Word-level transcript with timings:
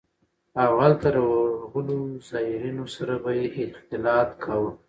او 0.63 0.71
هلته 0.85 1.07
له 1.15 1.21
ورغلو 1.31 1.99
زايرينو 2.29 2.85
سره 2.95 3.13
به 3.23 3.31
يې 3.39 3.45
اختلاط 3.75 4.29
کاوه. 4.43 4.71